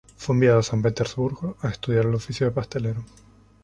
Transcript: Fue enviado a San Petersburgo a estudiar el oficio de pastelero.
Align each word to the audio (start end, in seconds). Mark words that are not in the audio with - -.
Fue 0.17 0.33
enviado 0.33 0.57
a 0.57 0.63
San 0.63 0.81
Petersburgo 0.81 1.57
a 1.61 1.67
estudiar 1.69 2.05
el 2.07 2.15
oficio 2.15 2.47
de 2.47 2.51
pastelero. 2.53 3.05